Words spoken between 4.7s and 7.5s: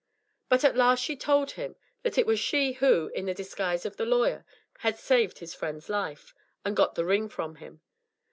had saved his friend's life, and got the ring